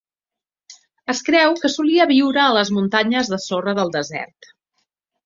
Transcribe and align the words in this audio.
Es 1.13 1.19
creu 1.27 1.53
que 1.59 1.71
solia 1.73 2.07
viure 2.13 2.41
a 2.45 2.57
les 2.57 2.71
muntanyes 2.79 3.29
de 3.35 3.39
sorra 3.45 3.77
del 3.81 3.93
desert. 4.01 4.49